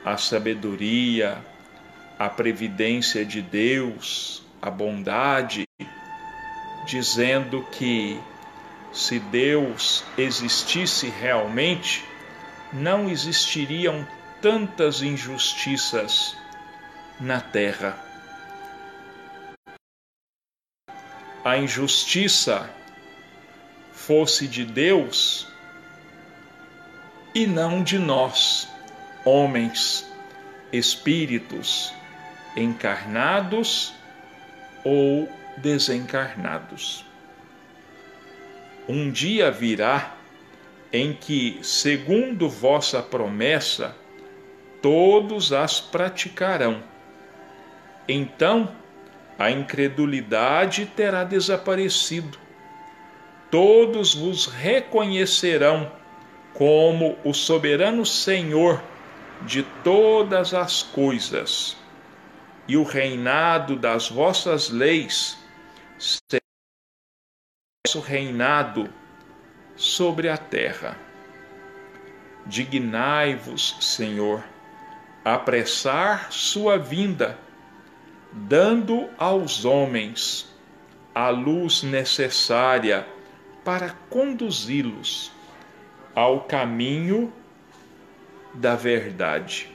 a 0.03 0.17
sabedoria, 0.17 1.37
a 2.17 2.29
previdência 2.29 3.25
de 3.25 3.41
Deus, 3.41 4.43
a 4.61 4.71
bondade, 4.71 5.65
dizendo 6.85 7.63
que 7.71 8.19
se 8.91 9.19
Deus 9.19 10.03
existisse 10.17 11.09
realmente, 11.09 12.03
não 12.73 13.09
existiriam 13.09 14.07
tantas 14.41 15.01
injustiças 15.01 16.35
na 17.19 17.39
terra. 17.39 17.97
A 21.43 21.57
injustiça 21.57 22.69
fosse 23.93 24.47
de 24.47 24.65
Deus 24.65 25.47
e 27.37 27.45
não 27.45 27.83
de 27.83 27.99
nós, 27.99 28.67
homens, 29.23 30.11
espíritos 30.73 31.93
encarnados 32.55 33.93
ou 34.83 35.29
desencarnados. 35.55 37.05
Um 38.89 39.11
dia 39.11 39.51
virá 39.51 40.15
em 40.91 41.13
que, 41.13 41.59
segundo 41.61 42.49
vossa 42.49 43.03
promessa, 43.03 43.95
todos 44.81 45.53
as 45.53 45.79
praticarão. 45.79 46.81
Então 48.07 48.75
a 49.37 49.51
incredulidade 49.51 50.87
terá 50.87 51.23
desaparecido. 51.23 52.39
Todos 53.51 54.15
vos 54.15 54.47
reconhecerão 54.47 55.91
como 56.57 57.15
o 57.23 57.35
soberano 57.35 58.03
Senhor 58.03 58.81
de 59.43 59.61
todas 59.83 60.55
as 60.55 60.81
coisas, 60.81 61.77
e 62.67 62.75
o 62.75 62.81
reinado 62.81 63.75
das 63.75 64.09
vossas 64.09 64.69
leis 64.69 65.37
será 65.99 66.41
o 67.95 67.99
reinado 67.99 68.91
sobre 69.75 70.29
a 70.29 70.37
terra. 70.37 70.97
Dignai-vos, 72.47 73.77
Senhor, 73.79 74.43
apressar 75.23 76.31
sua 76.31 76.79
vinda, 76.79 77.37
dando 78.33 79.07
aos 79.19 79.63
homens 79.63 80.51
a 81.13 81.29
luz 81.29 81.83
necessária 81.83 83.07
para 83.63 83.91
conduzi-los 84.09 85.36
ao 86.17 86.41
caminho 86.41 87.31
da 88.51 88.75
verdade. 88.75 89.69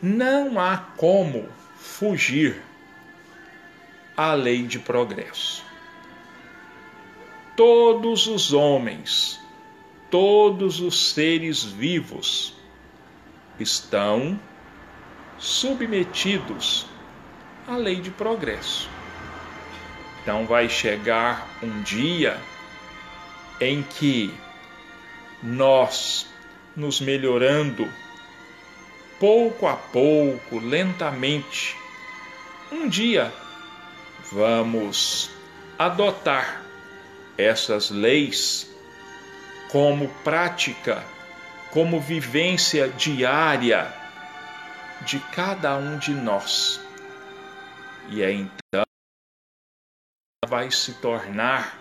Não 0.00 0.58
há 0.58 0.78
como 0.96 1.46
fugir 1.76 2.62
à 4.16 4.32
lei 4.32 4.62
de 4.62 4.78
progresso. 4.78 5.62
Todos 7.54 8.26
os 8.26 8.54
homens, 8.54 9.38
todos 10.10 10.80
os 10.80 11.12
seres 11.12 11.62
vivos 11.62 12.56
estão 13.60 14.40
submetidos 15.36 16.86
à 17.68 17.76
lei 17.76 18.00
de 18.00 18.10
progresso. 18.10 18.88
Então 20.22 20.46
vai 20.46 20.70
chegar 20.70 21.46
um 21.62 21.82
dia 21.82 22.40
em 23.60 23.82
que 23.82 24.32
nós, 25.42 26.26
nos 26.76 27.00
melhorando 27.00 27.88
pouco 29.18 29.66
a 29.66 29.76
pouco, 29.76 30.58
lentamente, 30.58 31.76
um 32.70 32.88
dia 32.88 33.32
vamos 34.32 35.30
adotar 35.78 36.62
essas 37.36 37.90
leis 37.90 38.70
como 39.70 40.08
prática 40.22 41.04
como 41.74 42.00
vivência 42.00 42.88
diária 42.88 43.92
de 45.00 45.18
cada 45.18 45.76
um 45.76 45.98
de 45.98 46.12
nós. 46.12 46.80
E 48.08 48.22
é 48.22 48.30
então 48.30 48.84
vai 50.46 50.70
se 50.70 50.94
tornar 50.94 51.76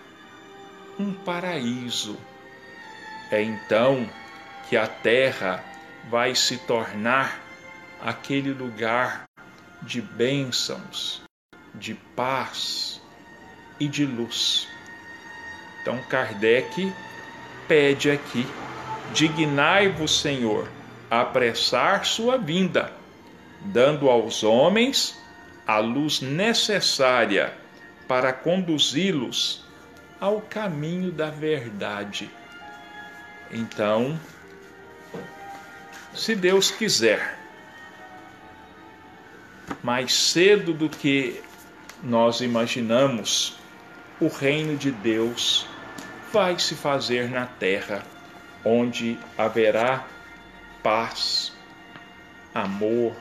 um 0.99 1.13
paraíso. 1.13 2.17
É 3.31 3.41
então 3.41 4.09
que 4.69 4.77
a 4.77 4.87
terra 4.87 5.63
vai 6.09 6.35
se 6.35 6.57
tornar 6.57 7.41
aquele 8.01 8.51
lugar 8.51 9.23
de 9.81 10.01
bênçãos, 10.01 11.21
de 11.73 11.93
paz 11.93 13.01
e 13.79 13.87
de 13.87 14.05
luz. 14.05 14.67
Então 15.81 15.97
Kardec 16.09 16.93
pede 17.67 18.11
aqui 18.11 18.45
dignai-vos, 19.13 20.21
Senhor, 20.21 20.69
apressar 21.09 22.05
sua 22.05 22.37
vinda, 22.37 22.91
dando 23.61 24.09
aos 24.09 24.43
homens 24.43 25.17
a 25.65 25.77
luz 25.79 26.21
necessária 26.21 27.53
para 28.07 28.33
conduzi-los 28.33 29.62
ao 30.23 30.39
caminho 30.39 31.11
da 31.11 31.29
verdade. 31.29 32.31
Então, 33.51 34.17
se 36.13 36.33
Deus 36.33 36.71
quiser, 36.71 37.37
mais 39.83 40.13
cedo 40.13 40.73
do 40.73 40.87
que 40.87 41.43
nós 42.01 42.39
imaginamos, 42.39 43.57
o 44.17 44.29
reino 44.29 44.77
de 44.77 44.91
Deus 44.91 45.67
vai 46.31 46.57
se 46.57 46.73
fazer 46.73 47.29
na 47.29 47.45
terra 47.45 48.01
onde 48.63 49.19
haverá 49.37 50.07
paz, 50.81 51.51
amor, 52.55 53.13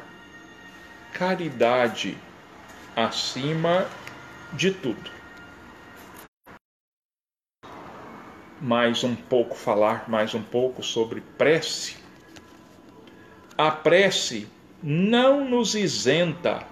caridade 1.13 2.17
acima 2.95 3.89
de 4.53 4.71
tudo. 4.71 5.22
Mais 8.65 9.03
um 9.03 9.17
pouco 9.17 9.57
falar 9.57 10.09
mais 10.09 10.37
um 10.37 10.43
pouco 10.43 10.85
sobre 10.85 11.21
prece. 11.37 11.97
A 13.59 13.73
prece 13.73 14.47
não 14.81 15.45
nos 15.45 15.75
isenta 15.75 16.65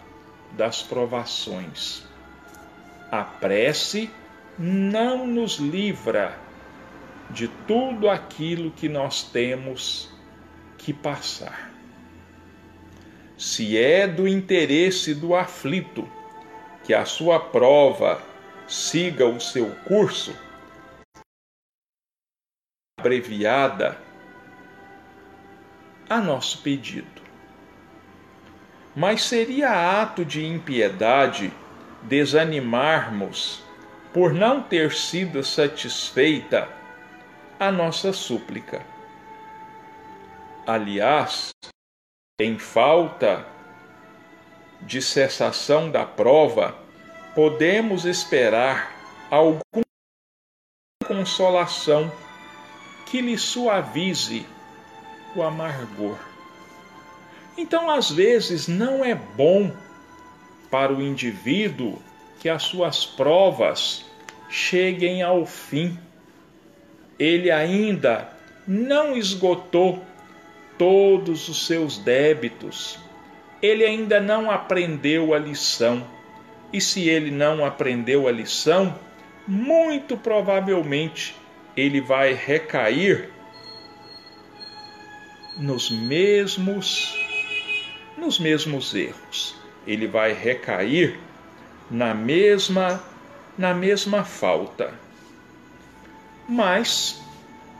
das 0.52 0.84
provações. 0.84 2.04
A 3.10 3.24
prece 3.24 4.08
não 4.56 5.26
nos 5.26 5.56
livra 5.56 6.38
de 7.28 7.48
tudo 7.66 8.08
aquilo 8.08 8.70
que 8.70 8.88
nós 8.88 9.24
temos 9.24 10.08
que 10.78 10.92
passar. 10.92 11.72
Se 13.36 13.76
é 13.76 14.06
do 14.06 14.28
interesse 14.28 15.12
do 15.12 15.34
aflito 15.34 16.08
que 16.84 16.94
a 16.94 17.04
sua 17.04 17.40
prova 17.40 18.22
siga 18.68 19.26
o 19.26 19.40
seu 19.40 19.72
curso, 19.84 20.32
abreviada 23.00 23.96
a 26.08 26.20
nosso 26.20 26.60
pedido. 26.60 27.22
Mas 28.94 29.22
seria 29.22 30.02
ato 30.02 30.22
de 30.22 30.44
impiedade 30.44 31.50
desanimarmos 32.02 33.64
por 34.12 34.34
não 34.34 34.62
ter 34.62 34.92
sido 34.92 35.42
satisfeita 35.42 36.68
a 37.58 37.72
nossa 37.72 38.12
súplica. 38.12 38.84
Aliás, 40.66 41.50
em 42.38 42.58
falta 42.58 43.46
de 44.82 45.00
cessação 45.00 45.90
da 45.90 46.04
prova, 46.04 46.76
podemos 47.34 48.04
esperar 48.04 48.92
alguma 49.30 49.84
consolação 51.06 52.10
que 53.10 53.20
lhe 53.20 53.36
suavize 53.36 54.46
o 55.34 55.42
amargor. 55.42 56.16
Então, 57.58 57.90
às 57.90 58.10
vezes, 58.10 58.68
não 58.68 59.04
é 59.04 59.14
bom 59.14 59.72
para 60.70 60.92
o 60.92 61.02
indivíduo 61.02 62.00
que 62.38 62.48
as 62.48 62.62
suas 62.62 63.04
provas 63.04 64.04
cheguem 64.48 65.22
ao 65.22 65.44
fim. 65.44 65.98
Ele 67.18 67.50
ainda 67.50 68.30
não 68.66 69.16
esgotou 69.16 70.02
todos 70.78 71.48
os 71.48 71.66
seus 71.66 71.98
débitos. 71.98 72.98
Ele 73.60 73.84
ainda 73.84 74.20
não 74.20 74.50
aprendeu 74.50 75.34
a 75.34 75.38
lição. 75.38 76.06
E 76.72 76.80
se 76.80 77.08
ele 77.08 77.32
não 77.32 77.64
aprendeu 77.64 78.28
a 78.28 78.32
lição, 78.32 78.94
muito 79.46 80.16
provavelmente 80.16 81.34
ele 81.80 82.00
vai 82.02 82.34
recair 82.34 83.30
nos 85.56 85.90
mesmos 85.90 87.16
nos 88.18 88.38
mesmos 88.38 88.94
erros. 88.94 89.56
Ele 89.86 90.06
vai 90.06 90.34
recair 90.34 91.18
na 91.90 92.12
mesma 92.14 93.02
na 93.56 93.72
mesma 93.72 94.24
falta. 94.24 94.92
Mas 96.46 97.22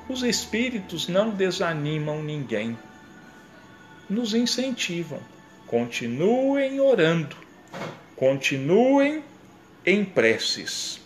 os 0.09 0.23
espíritos 0.23 1.07
não 1.07 1.29
desanimam 1.29 2.23
ninguém. 2.23 2.79
Nos 4.09 4.33
incentivam. 4.33 5.21
Continuem 5.67 6.81
orando. 6.81 7.37
Continuem 8.17 9.23
em 9.85 10.05
preces. 10.05 11.01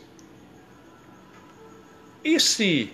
E 2.24 2.40
se 2.40 2.90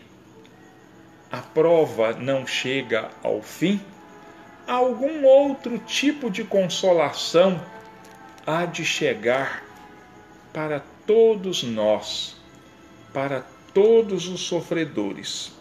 a 1.30 1.38
prova 1.38 2.12
não 2.14 2.44
chega 2.44 3.08
ao 3.22 3.40
fim, 3.40 3.80
algum 4.66 5.24
outro 5.24 5.78
tipo 5.78 6.28
de 6.28 6.42
consolação 6.42 7.64
há 8.44 8.66
de 8.66 8.84
chegar 8.84 9.62
para 10.52 10.82
todos 11.06 11.62
nós, 11.62 12.36
para 13.12 13.44
todos 13.72 14.26
os 14.26 14.40
sofredores. 14.40 15.52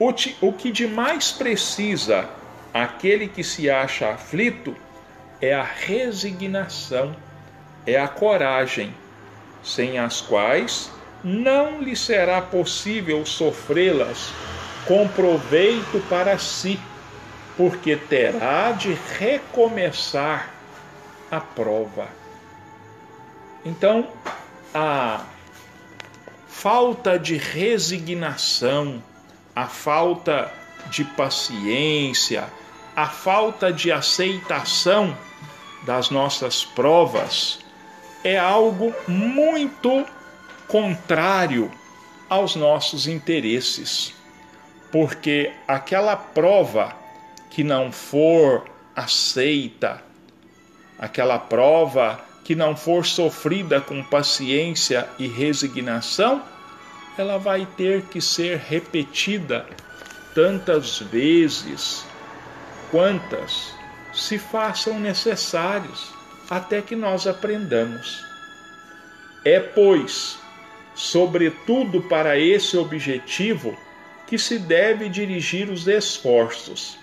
O, 0.00 0.52
que 0.52 0.72
de 0.72 0.88
mais 0.88 1.30
precisa 1.30 2.28
aquele 2.72 3.28
que 3.28 3.44
se 3.44 3.70
acha 3.70 4.10
aflito 4.10 4.76
é 5.40 5.54
a 5.54 5.62
resignação, 5.62 7.14
é 7.86 7.96
a 7.96 8.08
coragem, 8.08 8.92
sem 9.62 10.00
as 10.00 10.20
quais 10.20 10.90
não 11.24 11.80
lhe 11.80 11.96
será 11.96 12.42
possível 12.42 13.24
sofrê-las 13.24 14.30
com 14.86 15.08
proveito 15.08 15.98
para 16.08 16.38
si, 16.38 16.78
porque 17.56 17.96
terá 17.96 18.72
de 18.72 18.94
recomeçar 19.18 20.50
a 21.30 21.40
prova. 21.40 22.08
Então, 23.64 24.08
a 24.74 25.24
falta 26.46 27.18
de 27.18 27.36
resignação, 27.36 29.02
a 29.56 29.66
falta 29.66 30.52
de 30.90 31.04
paciência, 31.04 32.44
a 32.94 33.06
falta 33.06 33.72
de 33.72 33.90
aceitação 33.90 35.16
das 35.84 36.10
nossas 36.10 36.64
provas 36.64 37.60
é 38.22 38.38
algo 38.38 38.94
muito 39.08 40.04
contrário 40.68 41.70
aos 42.28 42.56
nossos 42.56 43.06
interesses. 43.06 44.14
Porque 44.90 45.52
aquela 45.66 46.16
prova 46.16 46.94
que 47.50 47.64
não 47.64 47.90
for 47.90 48.64
aceita, 48.94 50.02
aquela 50.98 51.38
prova 51.38 52.20
que 52.44 52.54
não 52.54 52.76
for 52.76 53.04
sofrida 53.04 53.80
com 53.80 54.02
paciência 54.04 55.08
e 55.18 55.26
resignação, 55.26 56.42
ela 57.16 57.38
vai 57.38 57.66
ter 57.76 58.02
que 58.02 58.20
ser 58.20 58.58
repetida 58.58 59.66
tantas 60.34 60.98
vezes 60.98 62.04
quantas 62.90 63.72
se 64.12 64.38
façam 64.38 64.98
necessários 65.00 66.12
até 66.50 66.82
que 66.82 66.94
nós 66.94 67.26
aprendamos. 67.26 68.24
É, 69.44 69.60
pois, 69.60 70.38
sobretudo 70.94 72.00
para 72.02 72.38
esse 72.38 72.76
objetivo 72.76 73.76
que 74.26 74.38
se 74.38 74.58
deve 74.58 75.08
dirigir 75.08 75.68
os 75.68 75.86
esforços, 75.86 76.98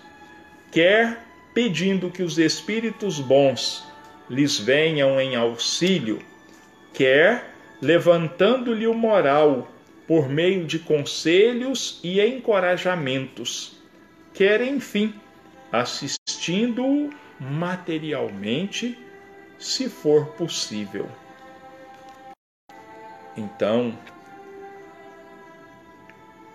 quer 0.72 1.20
pedindo 1.54 2.10
que 2.10 2.24
os 2.24 2.38
espíritos 2.38 3.20
bons 3.20 3.84
lhes 4.30 4.58
venham 4.58 5.20
em 5.20 5.36
auxílio, 5.36 6.20
quer 6.94 7.54
levantando-lhe 7.82 8.88
o 8.88 8.94
moral 8.94 9.70
por 10.08 10.30
meio 10.30 10.66
de 10.66 10.80
conselhos 10.80 12.00
e 12.04 12.22
encorajamentos, 12.22 13.78
quer, 14.34 14.62
enfim, 14.62 15.14
assistindo-o 15.72 17.10
materialmente, 17.40 18.98
se 19.58 19.90
for 19.90 20.28
possível. 20.34 21.10
Então, 23.36 23.98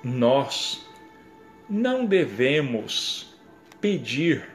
nós 0.05 0.87
não 1.69 2.05
devemos 2.05 3.35
pedir, 3.81 4.49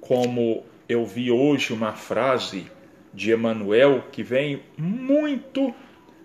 como 0.00 0.64
eu 0.88 1.04
vi 1.04 1.30
hoje 1.30 1.72
uma 1.72 1.92
frase 1.92 2.66
de 3.12 3.32
Emmanuel 3.32 4.04
que 4.10 4.22
vem 4.22 4.62
muito 4.76 5.74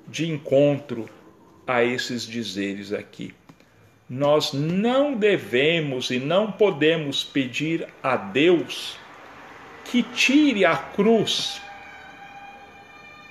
de 0.07 0.31
encontro 0.31 1.09
a 1.65 1.83
esses 1.83 2.23
dizeres 2.23 2.93
aqui. 2.93 3.33
Nós 4.09 4.53
não 4.53 5.13
devemos 5.13 6.09
e 6.11 6.17
não 6.17 6.49
podemos 6.49 7.25
pedir 7.25 7.87
a 8.01 8.15
Deus 8.15 8.97
que 9.83 10.01
tire 10.01 10.63
a 10.63 10.77
cruz 10.77 11.61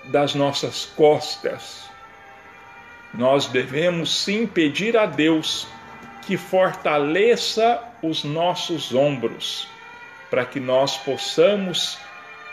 das 0.07 0.35
nossas 0.35 0.85
costas. 0.85 1.88
Nós 3.12 3.47
devemos 3.47 4.23
sim 4.23 4.47
pedir 4.47 4.97
a 4.97 5.07
Deus 5.07 5.66
que 6.27 6.37
fortaleça 6.37 7.83
os 8.03 8.25
nossos 8.25 8.95
ombros, 8.95 9.69
para 10.29 10.45
que 10.45 10.61
nós 10.61 10.97
possamos 10.99 11.99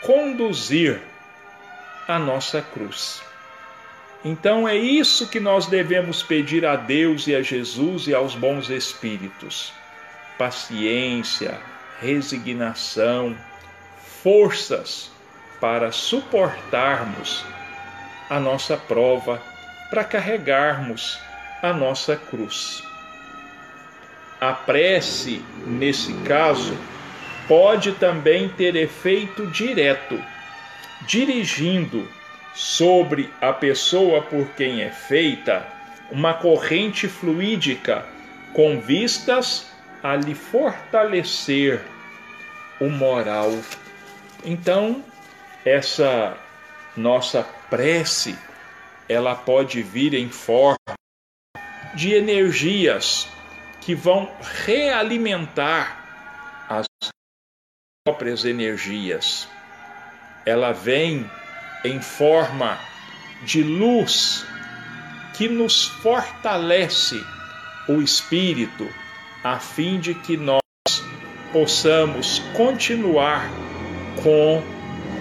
conduzir 0.02 1.00
a 2.06 2.18
nossa 2.18 2.62
cruz. 2.62 3.22
Então 4.24 4.66
é 4.66 4.76
isso 4.76 5.28
que 5.28 5.38
nós 5.38 5.66
devemos 5.66 6.22
pedir 6.22 6.64
a 6.64 6.76
Deus 6.76 7.26
e 7.26 7.34
a 7.34 7.42
Jesus 7.42 8.06
e 8.06 8.14
aos 8.14 8.34
bons 8.34 8.70
espíritos: 8.70 9.72
paciência, 10.38 11.60
resignação, 12.00 13.36
forças 14.22 15.13
para 15.64 15.90
suportarmos 15.90 17.42
a 18.28 18.38
nossa 18.38 18.76
prova, 18.76 19.40
para 19.88 20.04
carregarmos 20.04 21.18
a 21.62 21.72
nossa 21.72 22.16
cruz. 22.16 22.84
A 24.38 24.52
prece, 24.52 25.42
nesse 25.66 26.12
caso, 26.24 26.76
pode 27.48 27.92
também 27.92 28.50
ter 28.50 28.76
efeito 28.76 29.46
direto, 29.46 30.22
dirigindo 31.06 32.06
sobre 32.52 33.32
a 33.40 33.50
pessoa 33.50 34.20
por 34.20 34.46
quem 34.48 34.82
é 34.82 34.90
feita 34.90 35.66
uma 36.10 36.34
corrente 36.34 37.08
fluídica 37.08 38.04
com 38.52 38.78
vistas 38.82 39.72
a 40.02 40.14
lhe 40.14 40.34
fortalecer 40.34 41.80
o 42.78 42.90
moral. 42.90 43.50
Então, 44.44 45.02
essa 45.64 46.36
nossa 46.96 47.42
prece, 47.70 48.38
ela 49.08 49.34
pode 49.34 49.82
vir 49.82 50.14
em 50.14 50.28
forma 50.28 50.76
de 51.94 52.12
energias 52.12 53.28
que 53.80 53.94
vão 53.94 54.30
realimentar 54.64 56.66
as 56.68 56.86
próprias 58.04 58.44
energias. 58.44 59.48
Ela 60.44 60.72
vem 60.72 61.30
em 61.84 62.00
forma 62.00 62.78
de 63.42 63.62
luz 63.62 64.46
que 65.34 65.48
nos 65.48 65.86
fortalece 65.86 67.20
o 67.88 68.00
espírito, 68.00 68.88
a 69.42 69.58
fim 69.58 69.98
de 69.98 70.14
que 70.14 70.36
nós 70.36 70.60
possamos 71.52 72.38
continuar 72.56 73.50
com 74.22 74.73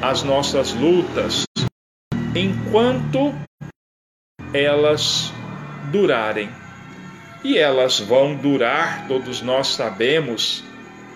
as 0.03 0.21
nossas 0.21 0.73
lutas 0.73 1.45
enquanto 2.35 3.33
elas 4.53 5.31
durarem. 5.93 6.49
E 7.41 7.57
elas 7.57 8.01
vão 8.01 8.35
durar, 8.35 9.07
todos 9.07 9.41
nós 9.41 9.67
sabemos, 9.67 10.61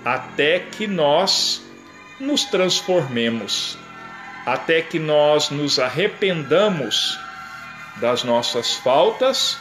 até 0.06 0.60
que 0.60 0.88
nós 0.88 1.62
nos 2.18 2.46
transformemos, 2.46 3.78
até 4.46 4.82
que 4.82 5.00
nós 5.00 5.50
nos 5.50 5.80
arrependamos 5.80 7.20
das 7.98 8.24
nossas 8.24 8.76
faltas 8.76 9.60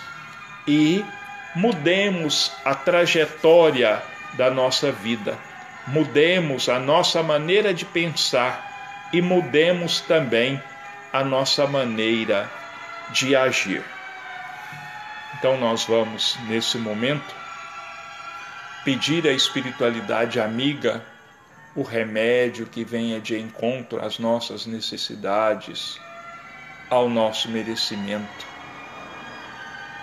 e 0.68 1.04
mudemos 1.52 2.52
a 2.64 2.76
trajetória 2.76 4.00
da 4.34 4.52
nossa 4.52 4.92
vida, 4.92 5.36
mudemos 5.84 6.68
a 6.68 6.78
nossa 6.78 7.24
maneira 7.24 7.74
de 7.74 7.84
pensar 7.84 8.75
e 9.12 9.22
mudemos 9.22 10.00
também 10.00 10.62
a 11.12 11.24
nossa 11.24 11.66
maneira 11.66 12.50
de 13.10 13.36
agir. 13.36 13.82
Então, 15.38 15.56
nós 15.58 15.84
vamos, 15.84 16.36
nesse 16.48 16.78
momento, 16.78 17.34
pedir 18.84 19.26
à 19.26 19.32
espiritualidade 19.32 20.40
amiga 20.40 21.02
o 21.74 21.82
remédio 21.82 22.66
que 22.66 22.84
venha 22.84 23.20
de 23.20 23.38
encontro 23.38 24.04
às 24.04 24.18
nossas 24.18 24.66
necessidades, 24.66 26.00
ao 26.88 27.08
nosso 27.08 27.50
merecimento. 27.50 28.46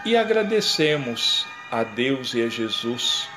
E 0.06 0.16
agradecemos 0.16 1.48
a 1.72 1.84
Deus 1.84 2.34
e 2.34 2.44
a 2.44 2.50
Jesus 2.50 3.28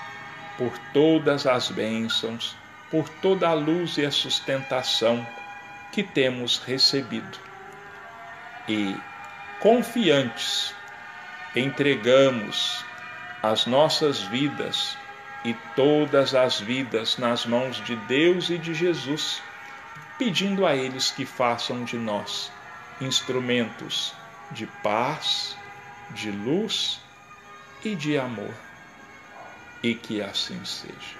por 0.58 0.76
todas 0.92 1.46
as 1.46 1.70
bênçãos, 1.70 2.54
por 2.90 3.08
toda 3.08 3.48
a 3.48 3.54
luz 3.54 3.96
e 3.96 4.04
a 4.04 4.10
sustentação 4.10 5.26
que 5.96 6.02
temos 6.02 6.58
recebido. 6.58 7.38
E, 8.68 8.94
confiantes, 9.60 10.74
entregamos 11.54 12.84
as 13.42 13.64
nossas 13.64 14.20
vidas 14.20 14.94
e 15.42 15.54
todas 15.74 16.34
as 16.34 16.60
vidas 16.60 17.16
nas 17.16 17.46
mãos 17.46 17.82
de 17.82 17.96
Deus 17.96 18.50
e 18.50 18.58
de 18.58 18.74
Jesus, 18.74 19.42
pedindo 20.18 20.66
a 20.66 20.76
eles 20.76 21.10
que 21.10 21.24
façam 21.24 21.82
de 21.82 21.96
nós 21.96 22.52
instrumentos 23.00 24.12
de 24.50 24.66
paz, 24.66 25.56
de 26.10 26.30
luz 26.30 27.00
e 27.82 27.94
de 27.94 28.18
amor. 28.18 28.54
E 29.82 29.94
que 29.94 30.20
assim 30.20 30.62
seja. 30.62 31.15